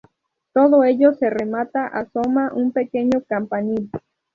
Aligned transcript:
Todo 0.51 0.83
ello 0.83 1.13
se 1.13 1.29
remata 1.29 1.85
asoma 1.85 2.51
un 2.55 2.71
pequeño 2.71 3.21
campanil. 3.29 3.91